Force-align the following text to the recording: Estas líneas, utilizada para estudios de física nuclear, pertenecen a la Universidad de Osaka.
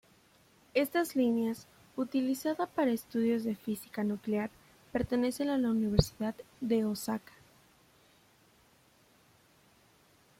Estas 0.73 1.15
líneas, 1.15 1.67
utilizada 1.95 2.65
para 2.65 2.89
estudios 2.89 3.43
de 3.43 3.53
física 3.55 4.03
nuclear, 4.03 4.49
pertenecen 4.91 5.47
a 5.51 5.59
la 5.59 5.69
Universidad 5.69 6.33
de 6.59 6.85
Osaka. 6.85 7.33